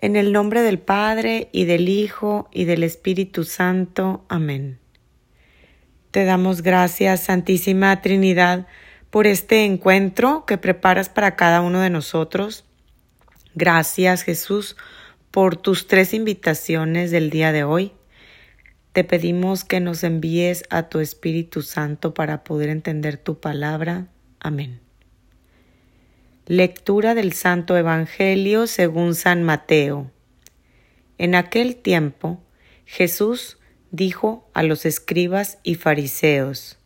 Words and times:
En 0.00 0.14
el 0.14 0.32
nombre 0.32 0.62
del 0.62 0.78
Padre 0.78 1.48
y 1.50 1.64
del 1.64 1.88
Hijo 1.88 2.48
y 2.52 2.64
del 2.64 2.84
Espíritu 2.84 3.42
Santo. 3.42 4.24
Amén. 4.28 4.78
Te 6.12 6.24
damos 6.24 6.62
gracias, 6.62 7.24
Santísima 7.24 8.00
Trinidad, 8.00 8.68
por 9.10 9.26
este 9.26 9.64
encuentro 9.64 10.46
que 10.46 10.56
preparas 10.56 11.08
para 11.08 11.34
cada 11.34 11.60
uno 11.60 11.80
de 11.80 11.90
nosotros. 11.90 12.64
Gracias, 13.54 14.22
Jesús, 14.22 14.76
por 15.32 15.56
tus 15.56 15.88
tres 15.88 16.14
invitaciones 16.14 17.10
del 17.10 17.28
día 17.28 17.50
de 17.50 17.64
hoy. 17.64 17.92
Te 18.92 19.02
pedimos 19.02 19.64
que 19.64 19.80
nos 19.80 20.04
envíes 20.04 20.62
a 20.70 20.88
tu 20.88 21.00
Espíritu 21.00 21.62
Santo 21.62 22.14
para 22.14 22.44
poder 22.44 22.68
entender 22.68 23.16
tu 23.16 23.40
palabra. 23.40 24.06
Amén. 24.38 24.87
Lectura 26.50 27.14
del 27.14 27.34
Santo 27.34 27.76
Evangelio 27.76 28.66
según 28.66 29.14
San 29.14 29.42
Mateo. 29.42 30.10
En 31.18 31.34
aquel 31.34 31.76
tiempo 31.76 32.42
Jesús 32.86 33.58
dijo 33.90 34.48
a 34.54 34.62
los 34.62 34.86
escribas 34.86 35.58
y 35.62 35.74
fariseos, 35.74 36.78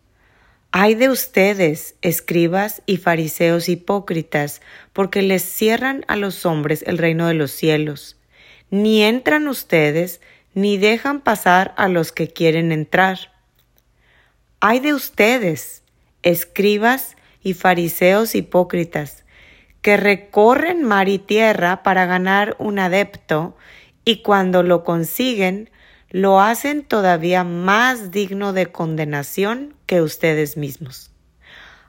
Ay 0.72 0.96
de 0.96 1.08
ustedes, 1.10 1.94
escribas 2.02 2.82
y 2.86 2.96
fariseos 2.96 3.68
hipócritas, 3.68 4.62
porque 4.92 5.22
les 5.22 5.44
cierran 5.44 6.04
a 6.08 6.16
los 6.16 6.44
hombres 6.44 6.82
el 6.88 6.98
reino 6.98 7.28
de 7.28 7.34
los 7.34 7.52
cielos. 7.52 8.16
Ni 8.68 9.04
entran 9.04 9.46
ustedes, 9.46 10.20
ni 10.54 10.76
dejan 10.76 11.20
pasar 11.20 11.72
a 11.76 11.86
los 11.86 12.10
que 12.10 12.26
quieren 12.26 12.72
entrar. 12.72 13.30
Ay 14.58 14.80
de 14.80 14.92
ustedes, 14.92 15.84
escribas 16.24 17.16
y 17.44 17.54
fariseos 17.54 18.34
hipócritas, 18.34 19.22
que 19.82 19.96
recorren 19.96 20.84
mar 20.84 21.08
y 21.08 21.18
tierra 21.18 21.82
para 21.82 22.06
ganar 22.06 22.56
un 22.58 22.78
adepto 22.78 23.56
y 24.04 24.22
cuando 24.22 24.62
lo 24.62 24.84
consiguen, 24.84 25.70
lo 26.10 26.40
hacen 26.40 26.84
todavía 26.84 27.42
más 27.42 28.10
digno 28.10 28.52
de 28.52 28.66
condenación 28.66 29.74
que 29.86 30.00
ustedes 30.00 30.56
mismos. 30.56 31.10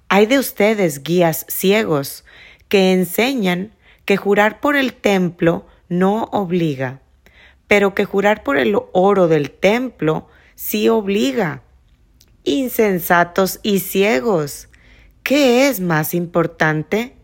Hay 0.09 0.25
de 0.25 0.39
ustedes 0.39 1.03
guías 1.03 1.45
ciegos 1.49 2.25
que 2.67 2.93
enseñan 2.93 3.73
que 4.05 4.17
jurar 4.17 4.59
por 4.59 4.75
el 4.75 4.93
templo 4.93 5.67
no 5.87 6.23
obliga, 6.31 7.01
pero 7.67 7.93
que 7.93 8.05
jurar 8.05 8.43
por 8.43 8.57
el 8.57 8.75
oro 8.91 9.27
del 9.27 9.51
templo 9.51 10.27
sí 10.55 10.89
obliga. 10.89 11.61
Insensatos 12.43 13.59
y 13.63 13.79
ciegos, 13.79 14.69
¿qué 15.23 15.67
es 15.67 15.79
más 15.79 16.13
importante? 16.13 17.15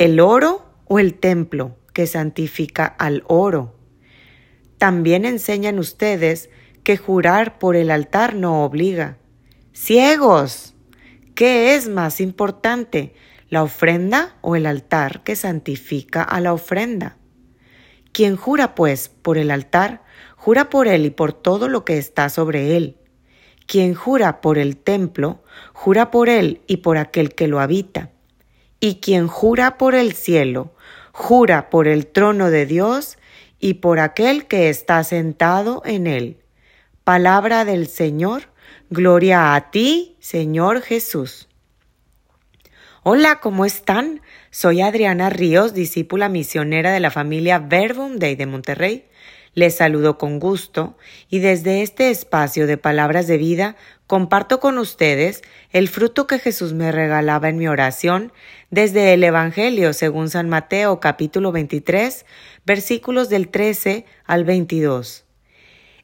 El 0.00 0.18
oro 0.18 0.64
o 0.86 0.98
el 0.98 1.12
templo 1.12 1.76
que 1.92 2.06
santifica 2.06 2.86
al 2.86 3.22
oro. 3.26 3.74
También 4.78 5.26
enseñan 5.26 5.78
ustedes 5.78 6.48
que 6.84 6.96
jurar 6.96 7.58
por 7.58 7.76
el 7.76 7.90
altar 7.90 8.34
no 8.34 8.64
obliga. 8.64 9.18
Ciegos, 9.74 10.74
¿qué 11.34 11.74
es 11.74 11.90
más 11.90 12.22
importante, 12.22 13.12
la 13.50 13.62
ofrenda 13.62 14.38
o 14.40 14.56
el 14.56 14.64
altar 14.64 15.22
que 15.22 15.36
santifica 15.36 16.22
a 16.22 16.40
la 16.40 16.54
ofrenda? 16.54 17.18
Quien 18.10 18.36
jura, 18.36 18.74
pues, 18.74 19.10
por 19.10 19.36
el 19.36 19.50
altar, 19.50 20.02
jura 20.34 20.70
por 20.70 20.88
él 20.88 21.04
y 21.04 21.10
por 21.10 21.34
todo 21.34 21.68
lo 21.68 21.84
que 21.84 21.98
está 21.98 22.30
sobre 22.30 22.74
él. 22.78 22.96
Quien 23.66 23.92
jura 23.92 24.40
por 24.40 24.56
el 24.56 24.78
templo, 24.78 25.44
jura 25.74 26.10
por 26.10 26.30
él 26.30 26.62
y 26.66 26.78
por 26.78 26.96
aquel 26.96 27.34
que 27.34 27.48
lo 27.48 27.60
habita. 27.60 28.12
Y 28.80 28.96
quien 28.96 29.28
jura 29.28 29.76
por 29.76 29.94
el 29.94 30.14
cielo, 30.14 30.72
jura 31.12 31.68
por 31.68 31.86
el 31.86 32.06
trono 32.06 32.50
de 32.50 32.64
Dios 32.66 33.18
y 33.58 33.74
por 33.74 34.00
aquel 34.00 34.46
que 34.46 34.70
está 34.70 35.04
sentado 35.04 35.82
en 35.84 36.06
él. 36.06 36.38
Palabra 37.04 37.64
del 37.66 37.86
Señor, 37.86 38.44
gloria 38.88 39.54
a 39.54 39.70
ti, 39.70 40.16
Señor 40.18 40.80
Jesús. 40.80 41.46
Hola, 43.02 43.40
¿cómo 43.40 43.64
están? 43.64 44.20
Soy 44.50 44.80
Adriana 44.80 45.30
Ríos, 45.30 45.74
discípula 45.74 46.28
misionera 46.28 46.90
de 46.90 47.00
la 47.00 47.10
familia 47.10 47.58
Verbum 47.58 48.16
Day 48.16 48.34
de 48.34 48.46
Monterrey. 48.46 49.06
Les 49.54 49.76
saludo 49.76 50.16
con 50.16 50.38
gusto 50.38 50.96
y 51.28 51.40
desde 51.40 51.82
este 51.82 52.10
espacio 52.10 52.68
de 52.68 52.76
palabras 52.76 53.26
de 53.26 53.36
vida 53.36 53.74
comparto 54.06 54.60
con 54.60 54.78
ustedes 54.78 55.42
el 55.70 55.88
fruto 55.88 56.28
que 56.28 56.38
Jesús 56.38 56.72
me 56.72 56.92
regalaba 56.92 57.48
en 57.48 57.56
mi 57.56 57.66
oración 57.66 58.32
desde 58.70 59.12
el 59.12 59.24
Evangelio 59.24 59.92
según 59.92 60.30
San 60.30 60.48
Mateo 60.48 61.00
capítulo 61.00 61.50
23 61.50 62.26
versículos 62.64 63.28
del 63.28 63.48
13 63.48 64.04
al 64.24 64.44
22. 64.44 65.24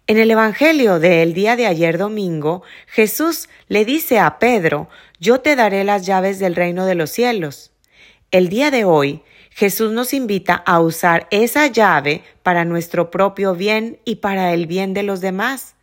En 0.09 0.19
el 0.19 0.31
Evangelio 0.31 0.99
del 0.99 1.33
día 1.33 1.55
de 1.55 1.67
ayer 1.67 1.99
domingo, 1.99 2.63
Jesús 2.87 3.49
le 3.69 3.85
dice 3.85 4.19
a 4.19 4.41
Pedro, 4.41 4.89
yo 5.21 5.41
te 5.41 5.55
daré 5.55 5.85
las 5.85 6.05
llaves 6.05 6.41
del 6.41 6.57
reino 6.57 6.85
de 6.85 6.97
los 6.97 7.11
cielos. 7.11 7.73
El 8.33 8.49
día 8.49 8.71
de 8.71 8.85
hoy, 8.85 9.23
Jesús 9.57 9.91
nos 9.91 10.13
invita 10.13 10.55
a 10.55 10.81
usar 10.81 11.29
esa 11.31 11.67
llave 11.67 12.23
para 12.43 12.67
nuestro 12.67 13.11
propio 13.11 13.55
bien 13.55 13.99
y 14.05 14.17
para 14.17 14.53
el 14.53 14.67
bien 14.67 14.93
de 14.93 15.03
los 15.03 15.23
demás. 15.23 15.77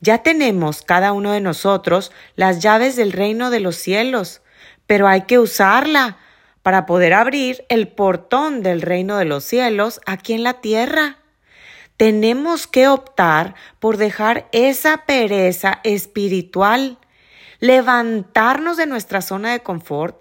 Ya 0.00 0.24
tenemos 0.24 0.82
cada 0.82 1.12
uno 1.12 1.30
de 1.30 1.40
nosotros 1.40 2.10
las 2.34 2.58
llaves 2.58 2.96
del 2.96 3.12
reino 3.12 3.50
de 3.50 3.60
los 3.60 3.76
cielos, 3.76 4.42
pero 4.88 5.06
hay 5.06 5.22
que 5.22 5.38
usarla 5.38 6.16
para 6.64 6.84
poder 6.84 7.14
abrir 7.14 7.64
el 7.68 7.86
portón 7.86 8.60
del 8.64 8.82
reino 8.82 9.16
de 9.18 9.24
los 9.24 9.44
cielos 9.44 10.00
aquí 10.04 10.32
en 10.32 10.42
la 10.42 10.54
tierra. 10.54 11.18
Tenemos 11.96 12.66
que 12.66 12.88
optar 12.88 13.54
por 13.78 13.98
dejar 13.98 14.48
esa 14.50 15.04
pereza 15.06 15.78
espiritual, 15.84 16.98
levantarnos 17.60 18.76
de 18.76 18.86
nuestra 18.86 19.22
zona 19.22 19.52
de 19.52 19.60
confort 19.60 20.20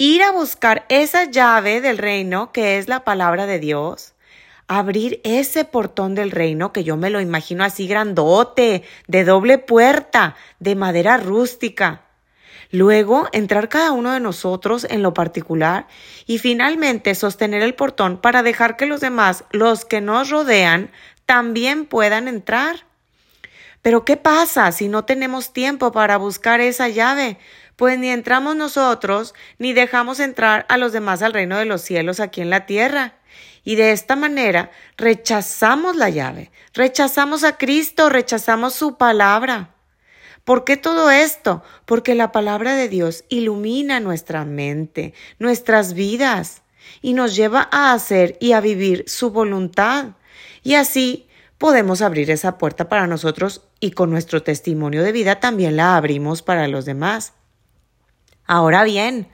ir 0.00 0.22
a 0.22 0.32
buscar 0.32 0.86
esa 0.88 1.24
llave 1.24 1.82
del 1.82 1.98
reino 1.98 2.52
que 2.52 2.78
es 2.78 2.88
la 2.88 3.04
palabra 3.04 3.44
de 3.44 3.58
Dios, 3.58 4.14
abrir 4.66 5.20
ese 5.24 5.66
portón 5.66 6.14
del 6.14 6.30
reino 6.30 6.72
que 6.72 6.84
yo 6.84 6.96
me 6.96 7.10
lo 7.10 7.20
imagino 7.20 7.64
así 7.64 7.86
grandote, 7.86 8.82
de 9.08 9.24
doble 9.24 9.58
puerta, 9.58 10.36
de 10.58 10.74
madera 10.74 11.18
rústica. 11.18 12.06
Luego 12.70 13.28
entrar 13.32 13.68
cada 13.68 13.92
uno 13.92 14.12
de 14.12 14.20
nosotros 14.20 14.86
en 14.88 15.02
lo 15.02 15.12
particular 15.12 15.86
y 16.24 16.38
finalmente 16.38 17.14
sostener 17.14 17.60
el 17.60 17.74
portón 17.74 18.22
para 18.22 18.42
dejar 18.42 18.78
que 18.78 18.86
los 18.86 19.02
demás, 19.02 19.44
los 19.50 19.84
que 19.84 20.00
nos 20.00 20.30
rodean, 20.30 20.90
también 21.26 21.84
puedan 21.84 22.26
entrar. 22.26 22.86
Pero 23.82 24.04
¿qué 24.04 24.16
pasa 24.16 24.72
si 24.72 24.88
no 24.88 25.04
tenemos 25.04 25.52
tiempo 25.52 25.92
para 25.92 26.16
buscar 26.18 26.60
esa 26.60 26.88
llave? 26.88 27.38
pues 27.80 27.98
ni 27.98 28.10
entramos 28.10 28.56
nosotros, 28.56 29.32
ni 29.56 29.72
dejamos 29.72 30.20
entrar 30.20 30.66
a 30.68 30.76
los 30.76 30.92
demás 30.92 31.22
al 31.22 31.32
reino 31.32 31.56
de 31.56 31.64
los 31.64 31.80
cielos 31.80 32.20
aquí 32.20 32.42
en 32.42 32.50
la 32.50 32.66
tierra. 32.66 33.14
Y 33.64 33.76
de 33.76 33.92
esta 33.92 34.16
manera 34.16 34.70
rechazamos 34.98 35.96
la 35.96 36.10
llave, 36.10 36.50
rechazamos 36.74 37.42
a 37.42 37.56
Cristo, 37.56 38.10
rechazamos 38.10 38.74
su 38.74 38.98
palabra. 38.98 39.76
¿Por 40.44 40.64
qué 40.64 40.76
todo 40.76 41.10
esto? 41.10 41.62
Porque 41.86 42.14
la 42.14 42.32
palabra 42.32 42.76
de 42.76 42.90
Dios 42.90 43.24
ilumina 43.30 43.98
nuestra 43.98 44.44
mente, 44.44 45.14
nuestras 45.38 45.94
vidas, 45.94 46.60
y 47.00 47.14
nos 47.14 47.34
lleva 47.34 47.66
a 47.72 47.94
hacer 47.94 48.36
y 48.40 48.52
a 48.52 48.60
vivir 48.60 49.04
su 49.06 49.30
voluntad. 49.30 50.08
Y 50.62 50.74
así 50.74 51.29
podemos 51.60 52.00
abrir 52.00 52.30
esa 52.30 52.56
puerta 52.56 52.88
para 52.88 53.06
nosotros 53.06 53.60
y 53.80 53.90
con 53.90 54.08
nuestro 54.08 54.42
testimonio 54.42 55.02
de 55.02 55.12
vida 55.12 55.40
también 55.40 55.76
la 55.76 55.94
abrimos 55.94 56.40
para 56.40 56.66
los 56.68 56.86
demás. 56.86 57.34
Ahora 58.46 58.82
bien, 58.82 59.28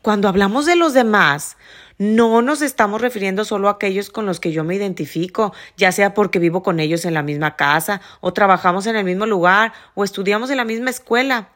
cuando 0.00 0.26
hablamos 0.26 0.64
de 0.64 0.74
los 0.74 0.94
demás, 0.94 1.58
no 1.98 2.40
nos 2.40 2.62
estamos 2.62 3.02
refiriendo 3.02 3.44
solo 3.44 3.68
a 3.68 3.72
aquellos 3.72 4.08
con 4.08 4.24
los 4.24 4.40
que 4.40 4.52
yo 4.52 4.64
me 4.64 4.74
identifico, 4.74 5.52
ya 5.76 5.92
sea 5.92 6.14
porque 6.14 6.38
vivo 6.38 6.62
con 6.62 6.80
ellos 6.80 7.04
en 7.04 7.12
la 7.12 7.22
misma 7.22 7.56
casa, 7.56 8.00
o 8.22 8.32
trabajamos 8.32 8.86
en 8.86 8.96
el 8.96 9.04
mismo 9.04 9.26
lugar, 9.26 9.74
o 9.94 10.02
estudiamos 10.02 10.48
en 10.48 10.56
la 10.56 10.64
misma 10.64 10.88
escuela. 10.88 11.50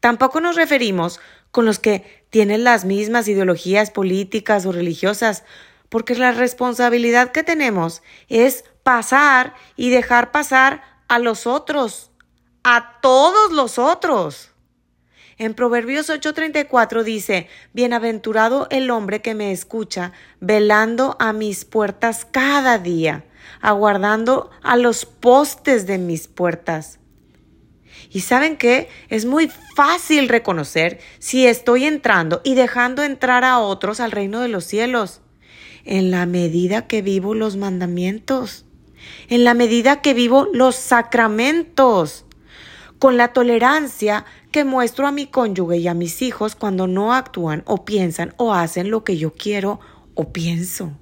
Tampoco 0.00 0.40
nos 0.40 0.56
referimos 0.56 1.20
con 1.50 1.66
los 1.66 1.78
que 1.78 2.24
tienen 2.30 2.64
las 2.64 2.86
mismas 2.86 3.28
ideologías 3.28 3.90
políticas 3.90 4.64
o 4.64 4.72
religiosas, 4.72 5.44
porque 5.90 6.14
la 6.14 6.32
responsabilidad 6.32 7.30
que 7.30 7.42
tenemos 7.42 8.02
es 8.28 8.64
pasar 8.86 9.54
y 9.74 9.90
dejar 9.90 10.30
pasar 10.30 10.80
a 11.08 11.18
los 11.18 11.48
otros, 11.48 12.12
a 12.62 13.00
todos 13.02 13.50
los 13.50 13.80
otros. 13.80 14.52
En 15.38 15.54
Proverbios 15.54 16.08
8:34 16.08 17.02
dice, 17.02 17.48
Bienaventurado 17.72 18.68
el 18.70 18.92
hombre 18.92 19.22
que 19.22 19.34
me 19.34 19.50
escucha, 19.50 20.12
velando 20.38 21.16
a 21.18 21.32
mis 21.32 21.64
puertas 21.64 22.28
cada 22.30 22.78
día, 22.78 23.24
aguardando 23.60 24.52
a 24.62 24.76
los 24.76 25.04
postes 25.04 25.88
de 25.88 25.98
mis 25.98 26.28
puertas. 26.28 27.00
Y 28.08 28.20
saben 28.20 28.56
qué? 28.56 28.88
Es 29.08 29.24
muy 29.24 29.50
fácil 29.74 30.28
reconocer 30.28 31.00
si 31.18 31.48
estoy 31.48 31.86
entrando 31.86 32.40
y 32.44 32.54
dejando 32.54 33.02
entrar 33.02 33.42
a 33.42 33.58
otros 33.58 33.98
al 33.98 34.12
reino 34.12 34.38
de 34.38 34.48
los 34.48 34.62
cielos. 34.62 35.22
en 35.88 36.10
la 36.10 36.26
medida 36.26 36.88
que 36.88 37.00
vivo 37.00 37.36
los 37.36 37.56
mandamientos, 37.56 38.65
en 39.28 39.44
la 39.44 39.54
medida 39.54 40.00
que 40.02 40.14
vivo 40.14 40.48
los 40.52 40.76
sacramentos, 40.76 42.24
con 42.98 43.16
la 43.16 43.32
tolerancia 43.32 44.24
que 44.50 44.64
muestro 44.64 45.06
a 45.06 45.12
mi 45.12 45.26
cónyuge 45.26 45.76
y 45.78 45.88
a 45.88 45.94
mis 45.94 46.22
hijos 46.22 46.54
cuando 46.56 46.86
no 46.86 47.12
actúan 47.12 47.62
o 47.66 47.84
piensan 47.84 48.34
o 48.38 48.54
hacen 48.54 48.90
lo 48.90 49.04
que 49.04 49.18
yo 49.18 49.32
quiero 49.34 49.80
o 50.14 50.32
pienso 50.32 50.92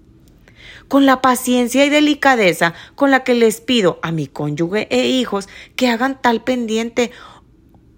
con 0.89 1.07
la 1.07 1.23
paciencia 1.23 1.85
y 1.85 1.91
delicadeza 1.91 2.75
con 2.95 3.11
la 3.11 3.25
que 3.25 3.35
les 3.35 3.61
pido 3.61 3.99
a 4.03 4.13
mi 4.13 4.27
cónyuge 4.27 4.87
e 4.91 5.09
hijos 5.09 5.49
que 5.77 5.89
hagan 5.89 6.21
tal 6.21 6.43
pendiente 6.43 7.11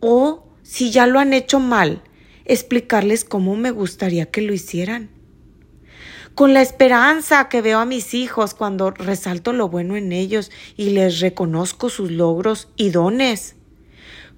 o, 0.00 0.48
si 0.62 0.90
ya 0.90 1.06
lo 1.06 1.18
han 1.18 1.32
hecho 1.32 1.60
mal, 1.60 2.02
explicarles 2.44 3.24
cómo 3.24 3.56
me 3.56 3.70
gustaría 3.70 4.26
que 4.26 4.42
lo 4.42 4.52
hicieran. 4.52 5.10
Con 6.36 6.52
la 6.52 6.60
esperanza 6.60 7.48
que 7.48 7.62
veo 7.62 7.78
a 7.78 7.86
mis 7.86 8.12
hijos 8.12 8.52
cuando 8.52 8.90
resalto 8.90 9.54
lo 9.54 9.70
bueno 9.70 9.96
en 9.96 10.12
ellos 10.12 10.50
y 10.76 10.90
les 10.90 11.20
reconozco 11.20 11.88
sus 11.88 12.10
logros 12.10 12.68
y 12.76 12.90
dones. 12.90 13.56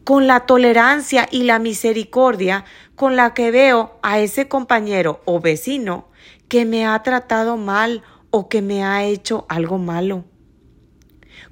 Con 0.04 0.28
la 0.28 0.46
tolerancia 0.46 1.26
y 1.28 1.42
la 1.42 1.58
misericordia 1.58 2.64
con 2.94 3.16
la 3.16 3.34
que 3.34 3.50
veo 3.50 3.98
a 4.00 4.20
ese 4.20 4.46
compañero 4.46 5.20
o 5.24 5.40
vecino 5.40 6.06
que 6.46 6.64
me 6.64 6.86
ha 6.86 7.02
tratado 7.02 7.56
mal 7.56 8.04
o 8.30 8.48
que 8.48 8.62
me 8.62 8.84
ha 8.84 9.02
hecho 9.02 9.44
algo 9.48 9.78
malo. 9.78 10.24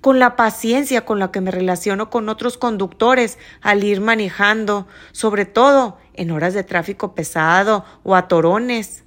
Con 0.00 0.20
la 0.20 0.37
paciencia 0.37 1.04
con 1.04 1.19
la 1.19 1.32
que 1.32 1.40
me 1.40 1.50
relaciono 1.50 2.08
con 2.08 2.28
otros 2.28 2.56
conductores 2.56 3.37
al 3.62 3.82
ir 3.82 4.00
manejando, 4.00 4.87
sobre 5.10 5.44
todo 5.44 5.99
en 6.14 6.31
horas 6.31 6.54
de 6.54 6.62
tráfico 6.62 7.16
pesado 7.16 7.84
o 8.04 8.14
a 8.14 8.28
torones. 8.28 9.06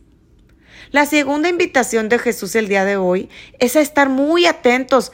La 0.92 1.06
segunda 1.06 1.50
invitación 1.50 2.10
de 2.10 2.20
Jesús 2.20 2.56
el 2.56 2.68
día 2.68 2.86
de 2.86 2.98
hoy 2.98 3.30
es 3.60 3.76
a 3.76 3.82
estar 3.82 4.10
muy 4.10 4.46
atentos 4.46 5.12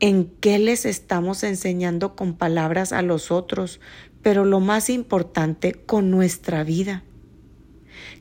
en 0.00 0.30
qué 0.40 0.58
les 0.58 0.86
estamos 0.86 1.42
enseñando 1.42 2.16
con 2.16 2.34
palabras 2.34 2.92
a 2.92 3.02
los 3.02 3.30
otros, 3.30 3.80
pero 4.22 4.44
lo 4.44 4.60
más 4.60 4.88
importante, 4.88 5.72
con 5.72 6.10
nuestra 6.10 6.64
vida 6.64 7.04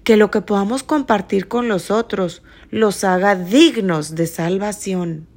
que 0.04 0.18
lo 0.18 0.32
que 0.32 0.42
podamos 0.42 0.84
compartir 0.84 1.48
con 1.48 1.68
los 1.68 1.92
otros 1.92 2.42
los 2.70 3.04
haga 3.04 3.36
dignos 3.36 4.16
de 4.16 4.28
salvación. 4.28 5.28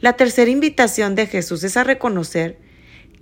La 0.00 0.14
tercera 0.14 0.50
invitación 0.50 1.14
de 1.14 1.26
Jesús 1.26 1.64
es 1.64 1.76
a 1.76 1.84
reconocer 1.84 2.58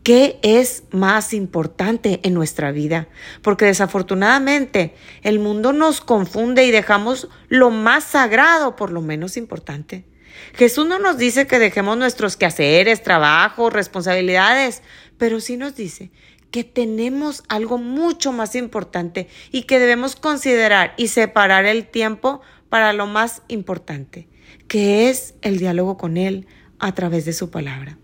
qué 0.08 0.38
es 0.40 0.84
más 0.90 1.34
importante 1.34 2.20
en 2.22 2.32
nuestra 2.32 2.72
vida, 2.72 3.08
porque 3.42 3.66
desafortunadamente 3.66 4.94
el 5.22 5.38
mundo 5.38 5.74
nos 5.74 6.00
confunde 6.00 6.64
y 6.64 6.70
dejamos 6.70 7.28
lo 7.50 7.68
más 7.68 8.04
sagrado 8.04 8.74
por 8.74 8.90
lo 8.90 9.02
menos 9.02 9.36
importante. 9.36 10.06
Jesús 10.54 10.86
no 10.86 10.98
nos 10.98 11.18
dice 11.18 11.46
que 11.46 11.58
dejemos 11.58 11.98
nuestros 11.98 12.38
quehaceres, 12.38 13.02
trabajos, 13.02 13.70
responsabilidades, 13.70 14.82
pero 15.18 15.40
sí 15.40 15.58
nos 15.58 15.76
dice 15.76 16.10
que 16.50 16.64
tenemos 16.64 17.44
algo 17.50 17.76
mucho 17.76 18.32
más 18.32 18.54
importante 18.54 19.28
y 19.52 19.64
que 19.64 19.78
debemos 19.78 20.16
considerar 20.16 20.94
y 20.96 21.08
separar 21.08 21.66
el 21.66 21.86
tiempo 21.86 22.40
para 22.70 22.94
lo 22.94 23.06
más 23.06 23.42
importante, 23.48 24.26
que 24.68 25.10
es 25.10 25.34
el 25.42 25.58
diálogo 25.58 25.98
con 25.98 26.16
Él 26.16 26.46
a 26.78 26.94
través 26.94 27.26
de 27.26 27.34
su 27.34 27.50
palabra. 27.50 27.98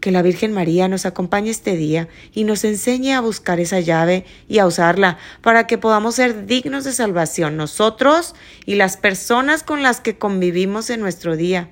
Que 0.00 0.10
la 0.12 0.22
Virgen 0.22 0.52
María 0.52 0.88
nos 0.88 1.06
acompañe 1.06 1.50
este 1.50 1.76
día 1.76 2.08
y 2.32 2.44
nos 2.44 2.64
enseñe 2.64 3.12
a 3.12 3.20
buscar 3.20 3.58
esa 3.60 3.80
llave 3.80 4.24
y 4.48 4.58
a 4.58 4.66
usarla 4.66 5.18
para 5.42 5.66
que 5.66 5.78
podamos 5.78 6.14
ser 6.14 6.46
dignos 6.46 6.84
de 6.84 6.92
salvación 6.92 7.56
nosotros 7.56 8.34
y 8.64 8.76
las 8.76 8.96
personas 8.96 9.62
con 9.62 9.82
las 9.82 10.00
que 10.00 10.18
convivimos 10.18 10.90
en 10.90 11.00
nuestro 11.00 11.36
día. 11.36 11.70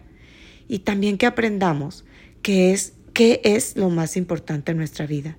Y 0.69 0.81
también 0.81 1.19
que 1.19 1.27
aprendamos 1.27 2.05
qué 2.43 2.73
es, 2.73 2.95
qué 3.13 3.41
es 3.45 3.77
lo 3.77 3.91
más 3.91 4.17
importante 4.17 4.73
en 4.73 4.79
nuestra 4.79 5.07
vida. 5.07 5.39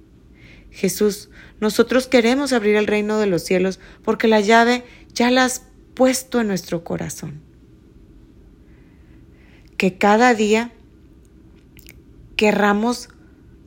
Jesús, 0.72 1.30
nosotros 1.60 2.08
queremos 2.08 2.54
abrir 2.54 2.76
el 2.76 2.88
reino 2.88 3.20
de 3.20 3.26
los 3.26 3.44
cielos 3.44 3.80
porque 4.04 4.28
la 4.28 4.42
llave 4.42 4.84
ya 5.14 5.32
la 5.32 5.46
has 5.46 5.64
puesto 5.96 6.40
en 6.40 6.48
nuestro 6.48 6.84
corazón. 6.84 7.42
Que 9.78 9.98
cada 9.98 10.36
día 10.36 10.72
querramos 12.38 13.10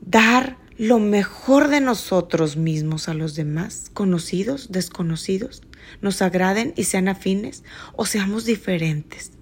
dar 0.01 0.57
lo 0.79 0.99
mejor 0.99 1.69
de 1.69 1.83
nosotros 1.83 2.57
mismos 2.57 3.11
a 3.11 3.15
los 3.15 3.35
demás, 3.35 3.91
conocidos, 3.93 4.73
desconocidos, 4.73 5.63
nos 6.01 6.23
agraden 6.23 6.73
y 6.75 6.85
sean 6.85 7.09
afines 7.09 7.65
o 7.95 8.07
seamos 8.07 8.47
diferentes. 8.47 9.33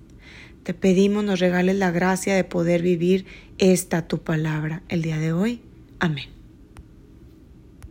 Te 0.64 0.74
pedimos 0.74 1.22
nos 1.22 1.38
regales 1.38 1.76
la 1.76 1.92
gracia 1.92 2.34
de 2.34 2.42
poder 2.42 2.82
vivir 2.82 3.26
esta 3.58 4.08
tu 4.08 4.18
palabra 4.18 4.82
el 4.88 5.02
día 5.02 5.18
de 5.18 5.32
hoy. 5.32 5.62
Amén. 6.00 6.37